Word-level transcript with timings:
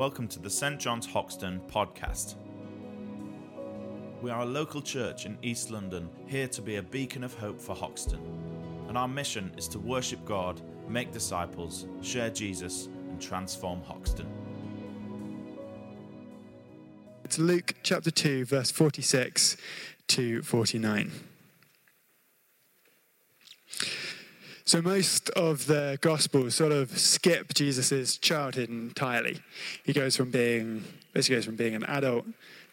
Welcome 0.00 0.28
to 0.28 0.38
the 0.38 0.48
St 0.48 0.80
John's 0.80 1.04
Hoxton 1.04 1.60
podcast. 1.68 2.36
We 4.22 4.30
are 4.30 4.40
a 4.40 4.46
local 4.46 4.80
church 4.80 5.26
in 5.26 5.36
East 5.42 5.70
London, 5.70 6.08
here 6.26 6.48
to 6.48 6.62
be 6.62 6.76
a 6.76 6.82
beacon 6.82 7.22
of 7.22 7.34
hope 7.34 7.60
for 7.60 7.76
Hoxton. 7.76 8.18
And 8.88 8.96
our 8.96 9.06
mission 9.06 9.52
is 9.58 9.68
to 9.68 9.78
worship 9.78 10.24
God, 10.24 10.62
make 10.88 11.12
disciples, 11.12 11.84
share 12.00 12.30
Jesus, 12.30 12.86
and 13.10 13.20
transform 13.20 13.82
Hoxton. 13.82 14.26
It's 17.22 17.38
Luke 17.38 17.74
chapter 17.82 18.10
2, 18.10 18.46
verse 18.46 18.70
46 18.70 19.58
to 20.06 20.40
49. 20.40 21.10
So 24.70 24.80
most 24.80 25.30
of 25.30 25.66
the 25.66 25.98
Gospels 26.00 26.54
sort 26.54 26.70
of 26.70 26.96
skip 26.96 27.54
Jesus' 27.54 28.16
childhood 28.16 28.68
entirely. 28.68 29.40
He 29.82 29.92
goes 29.92 30.16
from 30.16 30.30
being, 30.30 30.84
basically 31.12 31.38
goes 31.38 31.44
from 31.46 31.56
being 31.56 31.74
an 31.74 31.82
adult 31.86 32.24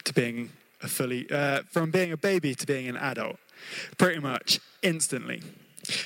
to 0.03 0.13
being 0.13 0.51
a 0.83 0.87
fully, 0.87 1.25
uh, 1.31 1.63
from 1.71 1.89
being 1.89 2.11
a 2.11 2.15
baby 2.17 2.53
to 2.53 2.67
being 2.67 2.87
an 2.87 2.97
adult, 2.97 3.37
pretty 3.97 4.19
much 4.19 4.59
instantly. 4.83 5.41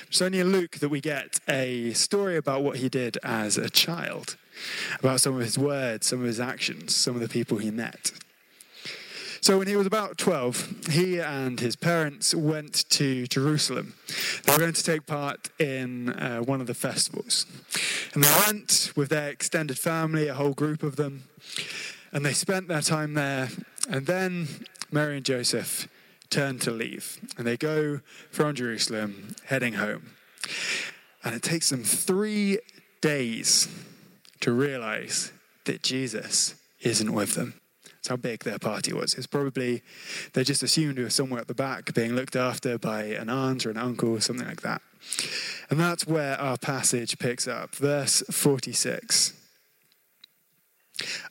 It's 0.08 0.22
only 0.22 0.40
in 0.40 0.50
Luke 0.50 0.78
that 0.78 0.88
we 0.88 1.02
get 1.02 1.40
a 1.46 1.92
story 1.92 2.38
about 2.38 2.62
what 2.62 2.78
he 2.78 2.88
did 2.88 3.18
as 3.22 3.58
a 3.58 3.68
child, 3.68 4.36
about 4.98 5.20
some 5.20 5.34
of 5.34 5.42
his 5.42 5.58
words, 5.58 6.06
some 6.06 6.20
of 6.20 6.24
his 6.24 6.40
actions, 6.40 6.96
some 6.96 7.16
of 7.16 7.20
the 7.20 7.28
people 7.28 7.58
he 7.58 7.70
met. 7.70 8.12
So 9.42 9.58
when 9.58 9.66
he 9.66 9.74
was 9.74 9.88
about 9.88 10.18
12, 10.18 10.86
he 10.90 11.18
and 11.18 11.58
his 11.58 11.74
parents 11.74 12.32
went 12.32 12.88
to 12.90 13.26
Jerusalem. 13.26 13.94
They 14.44 14.52
were 14.52 14.58
going 14.58 14.72
to 14.72 14.84
take 14.84 15.04
part 15.04 15.50
in 15.58 16.10
uh, 16.10 16.42
one 16.42 16.60
of 16.60 16.68
the 16.68 16.74
festivals. 16.74 17.44
And 18.14 18.22
they 18.22 18.30
went 18.46 18.92
with 18.94 19.08
their 19.08 19.30
extended 19.30 19.80
family, 19.80 20.28
a 20.28 20.34
whole 20.34 20.52
group 20.52 20.84
of 20.84 20.94
them, 20.94 21.24
and 22.12 22.24
they 22.24 22.32
spent 22.34 22.68
their 22.68 22.82
time 22.82 23.14
there. 23.14 23.48
And 23.88 24.06
then 24.06 24.46
Mary 24.92 25.16
and 25.16 25.24
Joseph 25.24 25.88
turn 26.30 26.60
to 26.60 26.70
leave. 26.70 27.18
And 27.36 27.44
they 27.44 27.56
go 27.56 27.98
from 28.30 28.54
Jerusalem, 28.54 29.34
heading 29.46 29.72
home. 29.72 30.10
And 31.24 31.34
it 31.34 31.42
takes 31.42 31.68
them 31.68 31.82
three 31.82 32.60
days 33.00 33.66
to 34.38 34.52
realize 34.52 35.32
that 35.64 35.82
Jesus 35.82 36.54
isn't 36.80 37.12
with 37.12 37.34
them. 37.34 37.54
That's 38.02 38.08
how 38.08 38.16
big 38.16 38.42
their 38.42 38.58
party 38.58 38.92
was. 38.92 39.14
It's 39.14 39.28
probably, 39.28 39.80
they 40.32 40.42
just 40.42 40.64
assumed 40.64 40.98
it 40.98 41.04
was 41.04 41.14
somewhere 41.14 41.40
at 41.40 41.46
the 41.46 41.54
back 41.54 41.94
being 41.94 42.16
looked 42.16 42.34
after 42.34 42.76
by 42.76 43.04
an 43.04 43.28
aunt 43.28 43.64
or 43.64 43.70
an 43.70 43.76
uncle 43.76 44.08
or 44.08 44.20
something 44.20 44.44
like 44.44 44.62
that. 44.62 44.82
And 45.70 45.78
that's 45.78 46.04
where 46.04 46.36
our 46.40 46.58
passage 46.58 47.16
picks 47.20 47.46
up. 47.46 47.76
Verse 47.76 48.24
46. 48.28 49.34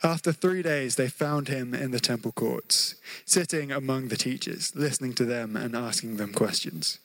After 0.01 0.31
three 0.31 0.61
days, 0.61 0.95
they 0.95 1.09
found 1.09 1.49
him 1.49 1.73
in 1.73 1.91
the 1.91 1.99
temple 1.99 2.31
courts, 2.31 2.95
sitting 3.25 3.73
among 3.73 4.07
the 4.07 4.15
teachers, 4.15 4.73
listening 4.73 5.11
to 5.15 5.25
them 5.25 5.57
and 5.57 5.75
asking 5.75 6.15
them 6.15 6.31
questions. 6.31 6.99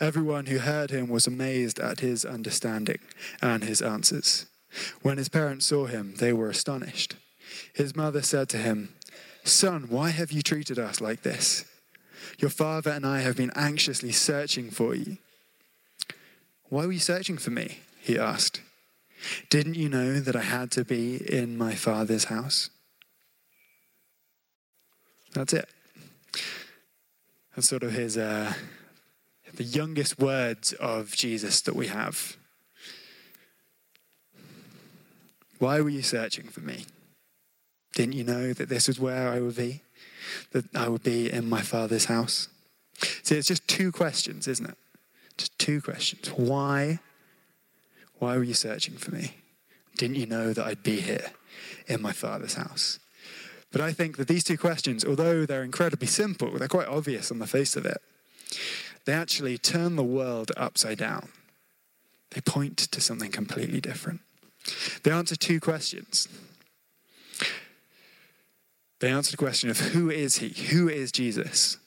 Everyone 0.00 0.46
who 0.46 0.58
heard 0.58 0.90
him 0.90 1.08
was 1.08 1.28
amazed 1.28 1.78
at 1.78 2.00
his 2.00 2.24
understanding 2.24 2.98
and 3.40 3.62
his 3.62 3.80
answers. 3.80 4.46
When 5.02 5.16
his 5.16 5.28
parents 5.28 5.66
saw 5.66 5.86
him, 5.86 6.16
they 6.16 6.32
were 6.32 6.50
astonished. 6.50 7.14
His 7.72 7.94
mother 7.94 8.22
said 8.22 8.48
to 8.50 8.58
him, 8.58 8.94
Son, 9.44 9.86
why 9.88 10.10
have 10.10 10.32
you 10.32 10.42
treated 10.42 10.78
us 10.78 11.00
like 11.00 11.22
this? 11.22 11.64
Your 12.38 12.50
father 12.50 12.90
and 12.90 13.06
I 13.06 13.20
have 13.20 13.36
been 13.36 13.52
anxiously 13.54 14.12
searching 14.12 14.70
for 14.70 14.94
you. 14.94 15.18
Why 16.68 16.86
were 16.86 16.92
you 16.92 16.98
searching 16.98 17.38
for 17.38 17.50
me? 17.50 17.78
He 18.00 18.18
asked. 18.18 18.60
Didn't 19.50 19.74
you 19.74 19.88
know 19.88 20.20
that 20.20 20.36
I 20.36 20.42
had 20.42 20.70
to 20.72 20.84
be 20.84 21.16
in 21.16 21.56
my 21.56 21.74
father's 21.74 22.24
house? 22.24 22.70
That's 25.32 25.52
it. 25.52 25.68
That's 27.54 27.68
sort 27.68 27.82
of 27.82 27.92
his, 27.92 28.16
uh, 28.16 28.54
the 29.54 29.64
youngest 29.64 30.18
words 30.18 30.72
of 30.74 31.16
Jesus 31.16 31.60
that 31.62 31.74
we 31.74 31.88
have. 31.88 32.36
Why 35.58 35.80
were 35.80 35.90
you 35.90 36.02
searching 36.02 36.48
for 36.48 36.60
me? 36.60 36.86
Didn't 37.98 38.14
you 38.14 38.22
know 38.22 38.52
that 38.52 38.68
this 38.68 38.88
is 38.88 39.00
where 39.00 39.28
I 39.28 39.40
would 39.40 39.56
be? 39.56 39.82
That 40.52 40.66
I 40.72 40.88
would 40.88 41.02
be 41.02 41.32
in 41.32 41.48
my 41.48 41.62
father's 41.62 42.04
house? 42.04 42.46
See, 43.24 43.34
it's 43.34 43.48
just 43.48 43.66
two 43.66 43.90
questions, 43.90 44.46
isn't 44.46 44.70
it? 44.70 44.78
Just 45.36 45.58
two 45.58 45.82
questions. 45.82 46.28
Why? 46.28 47.00
Why 48.20 48.36
were 48.36 48.44
you 48.44 48.54
searching 48.54 48.94
for 48.94 49.10
me? 49.10 49.34
Didn't 49.96 50.14
you 50.14 50.26
know 50.26 50.52
that 50.52 50.64
I'd 50.64 50.84
be 50.84 51.00
here 51.00 51.32
in 51.88 52.00
my 52.00 52.12
father's 52.12 52.54
house? 52.54 53.00
But 53.72 53.80
I 53.80 53.92
think 53.92 54.16
that 54.18 54.28
these 54.28 54.44
two 54.44 54.56
questions, 54.56 55.04
although 55.04 55.44
they're 55.44 55.64
incredibly 55.64 56.06
simple, 56.06 56.56
they're 56.56 56.68
quite 56.68 56.86
obvious 56.86 57.32
on 57.32 57.40
the 57.40 57.48
face 57.48 57.74
of 57.74 57.84
it. 57.84 58.00
They 59.06 59.12
actually 59.12 59.58
turn 59.58 59.96
the 59.96 60.04
world 60.04 60.52
upside 60.56 60.98
down. 60.98 61.30
They 62.30 62.42
point 62.42 62.78
to 62.78 63.00
something 63.00 63.32
completely 63.32 63.80
different. 63.80 64.20
They 65.02 65.10
answer 65.10 65.34
two 65.34 65.58
questions. 65.58 66.28
They 69.00 69.10
answered 69.10 69.32
the 69.32 69.44
question 69.44 69.70
of 69.70 69.78
who 69.78 70.10
is 70.10 70.38
he? 70.38 70.48
Who 70.48 70.88
is 70.88 71.12
Jesus? 71.12 71.78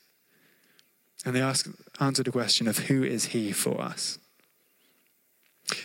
And 1.25 1.35
they 1.35 1.41
asked, 1.41 1.67
answered 1.99 2.25
the 2.25 2.31
question 2.31 2.67
of 2.67 2.77
who 2.79 3.03
is 3.03 3.25
he 3.25 3.51
for 3.51 3.81
us? 3.81 4.17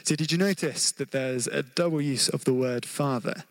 So, 0.05 0.17
did 0.17 0.33
you 0.33 0.39
notice 0.39 0.91
that 0.93 1.11
there's 1.11 1.47
a 1.47 1.63
double 1.63 2.01
use 2.01 2.29
of 2.29 2.45
the 2.45 2.55
word 2.55 2.87
father? 2.87 3.45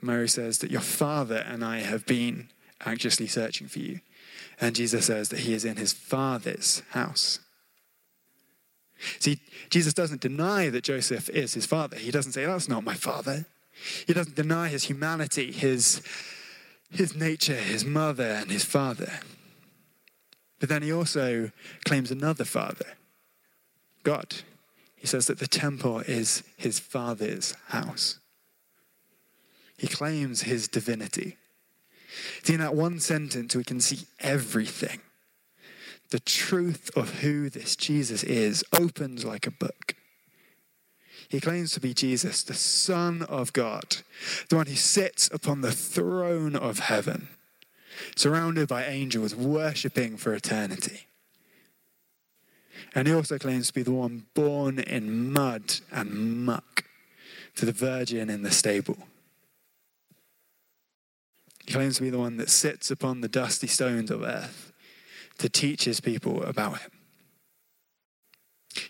Mary 0.00 0.28
says 0.28 0.58
that 0.58 0.70
your 0.70 0.80
father 0.80 1.44
and 1.46 1.64
I 1.64 1.78
have 1.78 2.06
been 2.06 2.48
anxiously 2.84 3.26
searching 3.26 3.66
for 3.66 3.78
you. 3.78 4.00
And 4.60 4.74
Jesus 4.74 5.06
says 5.06 5.28
that 5.28 5.40
he 5.40 5.54
is 5.54 5.64
in 5.64 5.76
his 5.76 5.92
father's 5.92 6.82
house. 6.90 7.40
See, 9.20 9.40
Jesus 9.70 9.94
doesn't 9.94 10.20
deny 10.20 10.70
that 10.70 10.84
Joseph 10.84 11.28
is 11.30 11.54
his 11.54 11.66
father. 11.66 11.96
He 11.96 12.10
doesn't 12.10 12.32
say, 12.32 12.44
That's 12.44 12.68
not 12.68 12.84
my 12.84 12.94
father. 12.94 13.46
He 14.06 14.12
doesn't 14.12 14.34
deny 14.34 14.68
his 14.68 14.84
humanity, 14.84 15.52
his 15.52 16.02
his 16.98 17.14
nature, 17.14 17.54
his 17.54 17.84
mother, 17.84 18.24
and 18.24 18.50
his 18.50 18.64
father. 18.64 19.20
But 20.58 20.68
then 20.68 20.82
he 20.82 20.92
also 20.92 21.52
claims 21.84 22.10
another 22.10 22.44
father, 22.44 22.96
God. 24.02 24.34
He 24.96 25.06
says 25.06 25.26
that 25.28 25.38
the 25.38 25.46
temple 25.46 26.00
is 26.00 26.42
his 26.56 26.80
father's 26.80 27.54
house. 27.68 28.18
He 29.76 29.86
claims 29.86 30.42
his 30.42 30.66
divinity. 30.66 31.36
See, 32.42 32.54
in 32.54 32.60
that 32.60 32.74
one 32.74 32.98
sentence, 32.98 33.54
we 33.54 33.62
can 33.62 33.80
see 33.80 34.06
everything. 34.18 35.00
The 36.10 36.18
truth 36.18 36.90
of 36.96 37.20
who 37.20 37.48
this 37.48 37.76
Jesus 37.76 38.24
is 38.24 38.64
opens 38.76 39.24
like 39.24 39.46
a 39.46 39.52
book. 39.52 39.94
He 41.28 41.40
claims 41.40 41.72
to 41.72 41.80
be 41.80 41.92
Jesus, 41.92 42.42
the 42.42 42.54
Son 42.54 43.22
of 43.22 43.52
God, 43.52 43.98
the 44.48 44.56
one 44.56 44.66
who 44.66 44.76
sits 44.76 45.28
upon 45.32 45.60
the 45.60 45.72
throne 45.72 46.56
of 46.56 46.78
heaven, 46.78 47.28
surrounded 48.16 48.66
by 48.66 48.86
angels, 48.86 49.34
worshipping 49.34 50.16
for 50.16 50.32
eternity. 50.32 51.06
And 52.94 53.06
he 53.06 53.12
also 53.12 53.38
claims 53.38 53.68
to 53.68 53.74
be 53.74 53.82
the 53.82 53.92
one 53.92 54.24
born 54.32 54.78
in 54.78 55.32
mud 55.32 55.74
and 55.92 56.46
muck 56.46 56.84
to 57.56 57.66
the 57.66 57.72
virgin 57.72 58.30
in 58.30 58.42
the 58.42 58.50
stable. 58.50 58.96
He 61.66 61.74
claims 61.74 61.96
to 61.96 62.02
be 62.02 62.10
the 62.10 62.18
one 62.18 62.38
that 62.38 62.48
sits 62.48 62.90
upon 62.90 63.20
the 63.20 63.28
dusty 63.28 63.66
stones 63.66 64.10
of 64.10 64.22
earth 64.22 64.72
to 65.36 65.50
teach 65.50 65.84
his 65.84 66.00
people 66.00 66.42
about 66.42 66.78
him. 66.78 66.90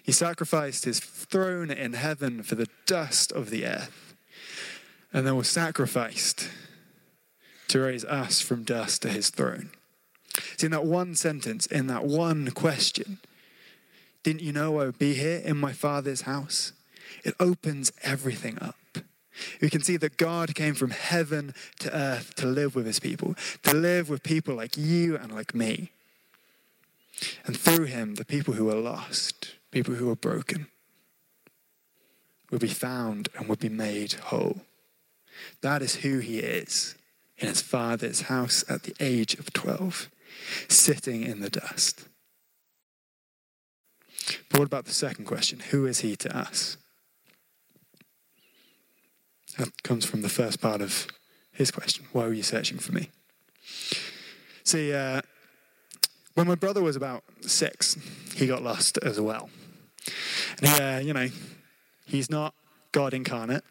He 0.02 0.12
sacrificed 0.12 0.84
his 0.84 1.00
throne 1.00 1.70
in 1.70 1.92
heaven 1.92 2.42
for 2.42 2.54
the 2.54 2.68
dust 2.86 3.32
of 3.32 3.50
the 3.50 3.64
earth, 3.64 4.14
and 5.12 5.26
then 5.26 5.36
was 5.36 5.48
sacrificed 5.48 6.48
to 7.68 7.80
raise 7.80 8.04
us 8.04 8.40
from 8.40 8.64
dust 8.64 9.02
to 9.02 9.08
his 9.08 9.30
throne. 9.30 9.70
See, 10.56 10.66
in 10.66 10.72
that 10.72 10.84
one 10.84 11.14
sentence, 11.14 11.66
in 11.66 11.86
that 11.88 12.04
one 12.04 12.50
question, 12.50 13.18
didn't 14.22 14.42
you 14.42 14.52
know 14.52 14.80
I 14.80 14.86
would 14.86 14.98
be 14.98 15.14
here 15.14 15.40
in 15.44 15.56
my 15.56 15.72
Father's 15.72 16.22
house? 16.22 16.72
It 17.24 17.34
opens 17.40 17.92
everything 18.02 18.58
up. 18.60 18.76
We 19.60 19.70
can 19.70 19.82
see 19.82 19.96
that 19.98 20.16
God 20.16 20.54
came 20.54 20.74
from 20.74 20.90
heaven 20.90 21.54
to 21.78 21.96
earth 21.96 22.34
to 22.36 22.46
live 22.46 22.74
with 22.74 22.86
his 22.86 22.98
people, 22.98 23.36
to 23.62 23.74
live 23.74 24.10
with 24.10 24.22
people 24.22 24.54
like 24.54 24.76
you 24.76 25.16
and 25.16 25.32
like 25.32 25.54
me. 25.54 25.92
And 27.44 27.56
through 27.56 27.84
him, 27.84 28.16
the 28.16 28.24
people 28.24 28.54
who 28.54 28.68
are 28.68 28.80
lost 28.80 29.54
people 29.70 29.94
who 29.94 30.10
are 30.10 30.16
broken 30.16 30.66
will 32.50 32.58
be 32.58 32.68
found 32.68 33.28
and 33.36 33.48
will 33.48 33.56
be 33.56 33.68
made 33.68 34.14
whole. 34.14 34.62
That 35.60 35.82
is 35.82 35.96
who 35.96 36.18
he 36.18 36.38
is 36.38 36.94
in 37.36 37.48
his 37.48 37.62
father's 37.62 38.22
house 38.22 38.64
at 38.68 38.82
the 38.82 38.94
age 39.00 39.34
of 39.34 39.52
12, 39.52 40.08
sitting 40.68 41.22
in 41.22 41.40
the 41.40 41.50
dust. 41.50 42.08
But 44.50 44.60
what 44.60 44.66
about 44.66 44.86
the 44.86 44.92
second 44.92 45.26
question? 45.26 45.60
Who 45.70 45.86
is 45.86 46.00
he 46.00 46.16
to 46.16 46.36
us? 46.36 46.76
That 49.56 49.82
comes 49.82 50.04
from 50.04 50.22
the 50.22 50.28
first 50.28 50.60
part 50.60 50.80
of 50.80 51.06
his 51.52 51.70
question 51.70 52.06
Why 52.12 52.26
were 52.26 52.32
you 52.32 52.42
searching 52.42 52.78
for 52.78 52.92
me? 52.92 53.10
See, 54.64 54.92
uh, 54.92 55.22
when 56.38 56.46
my 56.46 56.54
brother 56.54 56.80
was 56.80 56.94
about 56.94 57.24
six, 57.40 57.96
he 58.36 58.46
got 58.46 58.62
lost 58.62 58.96
as 58.98 59.20
well. 59.20 59.50
And 60.58 60.68
he, 60.68 60.82
uh, 60.84 60.98
you 61.00 61.12
know, 61.12 61.26
he's 62.06 62.30
not 62.30 62.54
God 62.92 63.12
incarnate. 63.12 63.64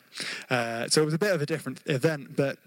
Uh, 0.49 0.89
so 0.89 1.01
it 1.01 1.05
was 1.05 1.13
a 1.13 1.17
bit 1.17 1.33
of 1.33 1.41
a 1.41 1.45
different 1.45 1.79
event. 1.85 2.35
But 2.35 2.57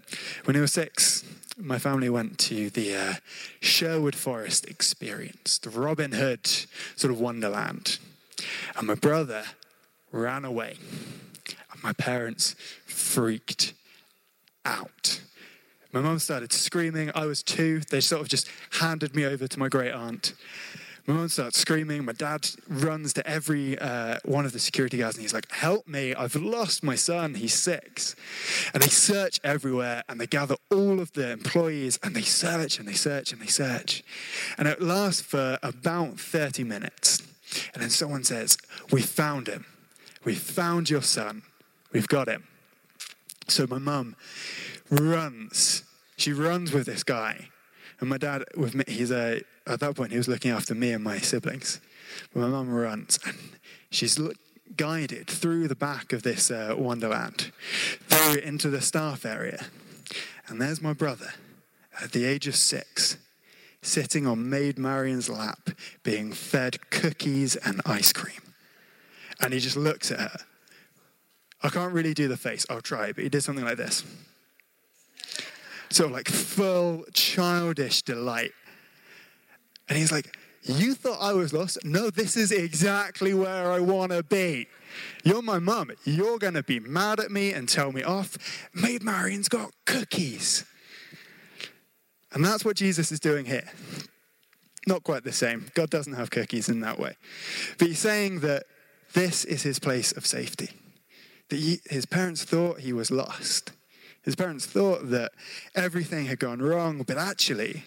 when 0.45 0.55
he 0.55 0.59
was 0.59 0.73
six, 0.73 1.23
my 1.55 1.77
family 1.77 2.09
went 2.09 2.39
to 2.39 2.71
the 2.71 2.95
uh, 2.95 3.13
Sherwood 3.59 4.15
Forest 4.15 4.65
experience, 4.65 5.59
the 5.59 5.69
Robin 5.69 6.13
Hood 6.13 6.47
sort 6.95 7.13
of 7.13 7.19
wonderland. 7.19 7.99
And 8.75 8.87
my 8.87 8.95
brother 8.95 9.43
ran 10.11 10.45
away. 10.45 10.77
And 11.71 11.83
my 11.83 11.93
parents 11.93 12.55
freaked 12.87 13.75
out. 14.65 15.21
My 15.93 15.99
mum 15.99 16.19
started 16.19 16.53
screaming. 16.53 17.11
I 17.13 17.25
was 17.25 17.43
two. 17.43 17.81
They 17.89 17.99
sort 17.99 18.21
of 18.21 18.29
just 18.29 18.49
handed 18.79 19.13
me 19.13 19.25
over 19.25 19.47
to 19.47 19.59
my 19.59 19.67
great 19.67 19.91
aunt. 19.91 20.33
My 21.05 21.15
mum 21.15 21.27
starts 21.27 21.57
screaming. 21.57 22.05
My 22.05 22.13
dad 22.13 22.47
runs 22.69 23.11
to 23.13 23.27
every 23.27 23.77
uh, 23.77 24.17
one 24.23 24.45
of 24.45 24.53
the 24.53 24.59
security 24.59 24.99
guards 24.99 25.17
and 25.17 25.23
he's 25.23 25.33
like, 25.33 25.51
Help 25.51 25.87
me, 25.87 26.15
I've 26.15 26.35
lost 26.35 26.81
my 26.81 26.95
son. 26.95 27.35
He's 27.35 27.53
six. 27.53 28.15
And 28.73 28.81
they 28.81 28.87
search 28.87 29.41
everywhere 29.43 30.03
and 30.07 30.21
they 30.21 30.27
gather 30.27 30.55
all 30.69 31.01
of 31.01 31.11
the 31.11 31.29
employees 31.31 31.99
and 32.03 32.15
they 32.15 32.21
search 32.21 32.79
and 32.79 32.87
they 32.87 32.93
search 32.93 33.33
and 33.33 33.41
they 33.41 33.47
search. 33.47 34.03
And 34.57 34.69
it 34.69 34.81
lasts 34.81 35.21
for 35.21 35.59
about 35.61 36.19
30 36.19 36.63
minutes. 36.63 37.21
And 37.73 37.83
then 37.83 37.89
someone 37.89 38.23
says, 38.23 38.57
We 38.91 39.01
found 39.01 39.47
him. 39.47 39.65
We 40.23 40.35
found 40.35 40.89
your 40.89 41.01
son. 41.01 41.41
We've 41.91 42.07
got 42.07 42.29
him. 42.29 42.47
So 43.47 43.67
my 43.67 43.79
mum 43.79 44.15
runs. 44.91 45.83
She 46.17 46.33
runs 46.33 46.71
with 46.71 46.85
this 46.85 47.03
guy. 47.03 47.47
And 47.99 48.09
my 48.09 48.17
dad, 48.17 48.43
with 48.55 48.75
me, 48.75 48.83
he's 48.87 49.11
a, 49.11 49.41
at 49.65 49.79
that 49.79 49.95
point, 49.95 50.11
he 50.11 50.17
was 50.17 50.27
looking 50.27 50.51
after 50.51 50.75
me 50.75 50.91
and 50.91 51.03
my 51.03 51.17
siblings. 51.19 51.79
But 52.33 52.41
my 52.41 52.47
mum 52.47 52.69
runs 52.69 53.19
and 53.25 53.37
she's 53.89 54.19
look, 54.19 54.35
guided 54.75 55.27
through 55.27 55.67
the 55.67 55.75
back 55.75 56.13
of 56.13 56.23
this 56.23 56.51
uh, 56.51 56.75
wonderland, 56.77 57.51
through 58.07 58.41
into 58.41 58.69
the 58.69 58.81
staff 58.81 59.25
area. 59.25 59.65
And 60.47 60.61
there's 60.61 60.81
my 60.81 60.93
brother 60.93 61.33
at 62.01 62.11
the 62.11 62.25
age 62.25 62.47
of 62.47 62.55
six, 62.55 63.17
sitting 63.81 64.27
on 64.27 64.49
Maid 64.49 64.77
Marian's 64.77 65.29
lap, 65.29 65.69
being 66.03 66.31
fed 66.31 66.89
cookies 66.89 67.55
and 67.55 67.81
ice 67.85 68.13
cream. 68.13 68.41
And 69.39 69.53
he 69.53 69.59
just 69.59 69.77
looks 69.77 70.11
at 70.11 70.19
her. 70.19 70.37
I 71.63 71.69
can't 71.69 71.93
really 71.93 72.13
do 72.13 72.27
the 72.27 72.37
face, 72.37 72.65
I'll 72.69 72.81
try, 72.81 73.11
but 73.11 73.23
he 73.23 73.29
did 73.29 73.43
something 73.43 73.65
like 73.65 73.77
this. 73.77 74.03
Of 75.99 76.11
like 76.11 76.27
full 76.27 77.05
childish 77.13 78.01
delight. 78.03 78.51
And 79.89 79.97
he's 79.97 80.11
like, 80.11 80.37
You 80.63 80.95
thought 80.95 81.19
I 81.19 81.33
was 81.33 81.53
lost? 81.53 81.83
No, 81.83 82.09
this 82.09 82.37
is 82.37 82.51
exactly 82.51 83.33
where 83.33 83.71
I 83.71 83.79
want 83.79 84.11
to 84.11 84.23
be. 84.23 84.67
You're 85.23 85.41
my 85.41 85.59
mum. 85.59 85.91
You're 86.03 86.39
going 86.39 86.53
to 86.53 86.63
be 86.63 86.79
mad 86.79 87.19
at 87.19 87.31
me 87.31 87.53
and 87.53 87.67
tell 87.67 87.91
me 87.91 88.03
off. 88.03 88.37
Maid 88.73 89.03
Marian's 89.03 89.49
got 89.49 89.71
cookies. 89.85 90.65
And 92.33 92.45
that's 92.45 92.63
what 92.63 92.77
Jesus 92.77 93.11
is 93.11 93.19
doing 93.19 93.45
here. 93.45 93.69
Not 94.87 95.03
quite 95.03 95.23
the 95.23 95.33
same. 95.33 95.67
God 95.75 95.89
doesn't 95.89 96.13
have 96.13 96.31
cookies 96.31 96.69
in 96.69 96.79
that 96.81 96.97
way. 96.97 97.15
But 97.77 97.89
he's 97.89 97.99
saying 97.99 98.39
that 98.39 98.63
this 99.13 99.45
is 99.45 99.63
his 99.63 99.79
place 99.79 100.11
of 100.11 100.25
safety. 100.25 100.69
That 101.49 101.57
he, 101.57 101.81
his 101.89 102.05
parents 102.05 102.43
thought 102.43 102.79
he 102.79 102.93
was 102.93 103.11
lost. 103.11 103.71
His 104.23 104.35
parents 104.35 104.65
thought 104.65 105.09
that 105.09 105.31
everything 105.75 106.25
had 106.25 106.39
gone 106.39 106.59
wrong, 106.59 107.03
but 107.03 107.17
actually, 107.17 107.83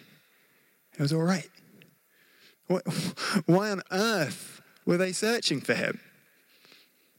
it 0.93 0.99
was 0.99 1.13
all 1.13 1.23
right. 1.23 1.49
Why 3.45 3.71
on 3.71 3.81
earth 3.91 4.61
were 4.85 4.97
they 4.97 5.11
searching 5.11 5.61
for 5.61 5.75
him? 5.75 5.99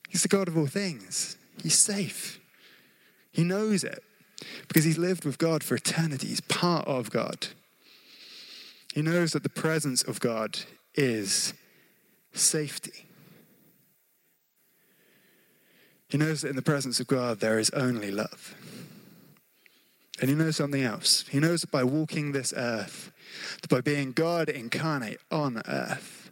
He's 0.08 0.22
the 0.22 0.28
God 0.28 0.48
of 0.48 0.56
all 0.56 0.66
things. 0.66 1.36
He's 1.62 1.78
safe. 1.78 2.40
He 3.32 3.44
knows 3.44 3.84
it 3.84 4.02
because 4.68 4.84
he's 4.84 4.98
lived 4.98 5.24
with 5.24 5.38
God 5.38 5.62
for 5.62 5.76
eternity. 5.76 6.28
He's 6.28 6.40
part 6.40 6.86
of 6.86 7.10
God. 7.10 7.48
He 8.94 9.02
knows 9.02 9.32
that 9.32 9.42
the 9.42 9.48
presence 9.48 10.02
of 10.02 10.20
God 10.20 10.58
is 10.94 11.54
safety. 12.32 13.06
He 16.08 16.18
knows 16.18 16.42
that 16.42 16.50
in 16.50 16.56
the 16.56 16.62
presence 16.62 17.00
of 17.00 17.06
God 17.06 17.40
there 17.40 17.58
is 17.58 17.70
only 17.70 18.10
love. 18.10 18.54
And 20.20 20.30
he 20.30 20.36
knows 20.36 20.56
something 20.56 20.82
else. 20.82 21.24
He 21.28 21.40
knows 21.40 21.60
that 21.60 21.70
by 21.70 21.84
walking 21.84 22.32
this 22.32 22.54
earth, 22.56 23.12
that 23.60 23.68
by 23.68 23.80
being 23.80 24.12
God 24.12 24.48
incarnate 24.48 25.18
on 25.30 25.62
earth, 25.66 26.30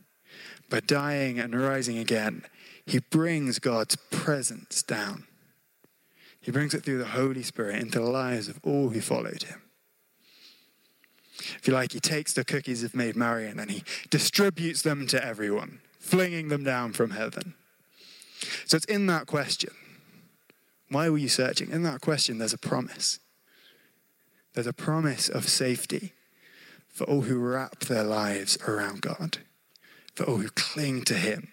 by 0.70 0.80
dying 0.80 1.38
and 1.38 1.54
rising 1.54 1.98
again, 1.98 2.44
he 2.86 2.98
brings 2.98 3.58
God's 3.58 3.96
presence 4.10 4.82
down. 4.82 5.26
He 6.40 6.50
brings 6.50 6.74
it 6.74 6.82
through 6.84 6.98
the 6.98 7.06
Holy 7.06 7.42
Spirit 7.42 7.80
into 7.80 7.98
the 7.98 8.06
lives 8.06 8.48
of 8.48 8.58
all 8.62 8.90
who 8.90 9.00
followed 9.00 9.44
him. 9.44 9.62
If 11.38 11.66
you 11.66 11.74
like, 11.74 11.92
he 11.92 12.00
takes 12.00 12.32
the 12.32 12.44
cookies 12.44 12.82
of 12.82 12.94
Maid 12.94 13.16
Marian 13.16 13.58
and 13.58 13.70
he 13.70 13.82
distributes 14.10 14.82
them 14.82 15.06
to 15.08 15.24
everyone, 15.24 15.80
flinging 15.98 16.48
them 16.48 16.64
down 16.64 16.92
from 16.92 17.10
heaven. 17.10 17.54
So 18.66 18.76
it's 18.76 18.86
in 18.86 19.06
that 19.06 19.26
question. 19.26 19.70
Why 20.90 21.08
were 21.08 21.18
you 21.18 21.28
searching? 21.28 21.70
In 21.70 21.82
that 21.82 22.00
question, 22.00 22.38
there's 22.38 22.52
a 22.52 22.58
promise. 22.58 23.18
There's 24.54 24.66
a 24.66 24.72
promise 24.72 25.28
of 25.28 25.48
safety 25.48 26.12
for 26.88 27.04
all 27.04 27.22
who 27.22 27.38
wrap 27.38 27.80
their 27.80 28.04
lives 28.04 28.56
around 28.66 29.02
God, 29.02 29.38
for 30.14 30.24
all 30.24 30.38
who 30.38 30.50
cling 30.50 31.02
to 31.04 31.14
Him 31.14 31.48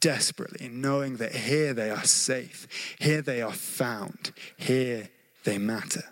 desperately, 0.00 0.68
knowing 0.68 1.16
that 1.16 1.34
here 1.34 1.72
they 1.72 1.90
are 1.90 2.04
safe, 2.04 2.66
here 2.98 3.22
they 3.22 3.40
are 3.40 3.52
found, 3.52 4.32
here 4.56 5.08
they 5.44 5.58
matter. 5.58 6.04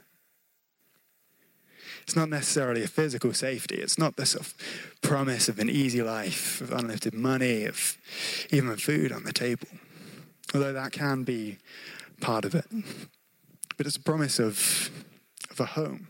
It's 2.02 2.16
not 2.16 2.28
necessarily 2.28 2.82
a 2.82 2.88
physical 2.88 3.32
safety. 3.32 3.76
It's 3.76 3.98
not 3.98 4.16
the 4.16 4.26
sort 4.26 4.46
of 4.46 4.54
promise 5.00 5.48
of 5.48 5.60
an 5.60 5.70
easy 5.70 6.02
life, 6.02 6.60
of 6.60 6.72
unlimited 6.72 7.14
money, 7.14 7.66
of 7.66 7.96
even 8.50 8.76
food 8.76 9.12
on 9.12 9.22
the 9.22 9.32
table. 9.32 9.68
Although 10.52 10.72
that 10.72 10.90
can 10.90 11.22
be 11.22 11.58
part 12.20 12.44
of 12.44 12.56
it. 12.56 12.66
But 13.76 13.87
it's 13.87 13.96
a 13.96 14.00
promise 14.00 14.40
of, 14.40 14.90
a 15.61 15.67
home, 15.67 16.09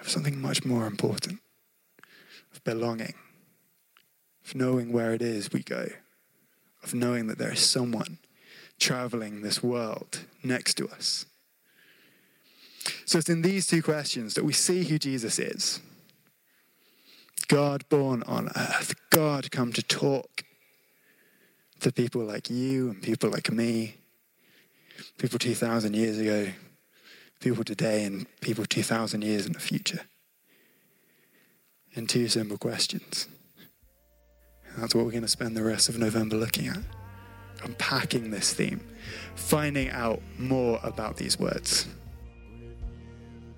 of 0.00 0.08
something 0.08 0.40
much 0.40 0.64
more 0.64 0.86
important, 0.86 1.40
of 2.52 2.64
belonging, 2.64 3.14
of 4.44 4.54
knowing 4.54 4.92
where 4.92 5.12
it 5.12 5.22
is 5.22 5.52
we 5.52 5.62
go, 5.62 5.88
of 6.82 6.94
knowing 6.94 7.26
that 7.26 7.38
there 7.38 7.52
is 7.52 7.60
someone 7.60 8.18
traveling 8.78 9.42
this 9.42 9.62
world 9.62 10.24
next 10.42 10.74
to 10.74 10.88
us. 10.88 11.26
So 13.04 13.18
it's 13.18 13.28
in 13.28 13.42
these 13.42 13.66
two 13.66 13.82
questions 13.82 14.34
that 14.34 14.44
we 14.44 14.52
see 14.52 14.84
who 14.84 14.98
Jesus 14.98 15.38
is 15.38 15.80
God 17.50 17.88
born 17.88 18.22
on 18.28 18.48
earth, 18.56 18.94
God 19.10 19.50
come 19.50 19.72
to 19.72 19.82
talk 19.82 20.44
to 21.80 21.90
people 21.90 22.22
like 22.22 22.48
you 22.48 22.90
and 22.90 23.02
people 23.02 23.28
like 23.28 23.50
me, 23.50 23.96
people 25.18 25.38
2,000 25.38 25.94
years 25.94 26.18
ago, 26.18 26.50
people 27.40 27.64
today, 27.64 28.04
and 28.04 28.26
people 28.40 28.66
2,000 28.66 29.22
years 29.22 29.46
in 29.46 29.52
the 29.52 29.60
future. 29.60 30.02
In 31.94 32.06
two 32.06 32.28
simple 32.28 32.58
questions. 32.58 33.26
And 34.68 34.82
that's 34.82 34.94
what 34.94 35.04
we're 35.04 35.10
going 35.10 35.22
to 35.22 35.28
spend 35.28 35.56
the 35.56 35.64
rest 35.64 35.88
of 35.88 35.98
November 35.98 36.36
looking 36.36 36.68
at. 36.68 36.78
Unpacking 37.64 38.30
this 38.30 38.54
theme, 38.54 38.80
finding 39.34 39.90
out 39.90 40.22
more 40.38 40.78
about 40.82 41.16
these 41.16 41.38
words. 41.38 41.86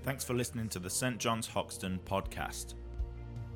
Thanks 0.02 0.24
for 0.24 0.34
listening 0.34 0.68
to 0.70 0.80
the 0.80 0.90
St. 0.90 1.18
John's 1.18 1.46
Hoxton 1.46 2.00
podcast. 2.04 2.74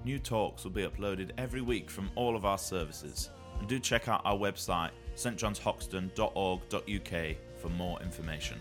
New 0.04 0.20
talks 0.20 0.62
will 0.62 0.70
be 0.70 0.84
uploaded 0.84 1.30
every 1.38 1.62
week 1.62 1.90
from 1.90 2.08
all 2.14 2.36
of 2.36 2.44
our 2.44 2.58
services. 2.58 3.30
And 3.58 3.66
do 3.66 3.80
check 3.80 4.06
out 4.06 4.20
our 4.24 4.36
website, 4.36 4.90
stjohnshoxton.org.uk, 5.16 7.36
for 7.60 7.68
more 7.70 8.00
information. 8.00 8.60